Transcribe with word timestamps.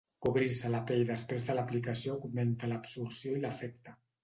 Cobrir-se 0.25 0.71
la 0.75 0.79
pell 0.91 1.03
després 1.09 1.45
de 1.51 1.57
l'aplicació 1.59 2.15
augmenta 2.17 2.73
l'absorció 2.73 3.39
i 3.39 3.47
l'efecte. 3.47 3.99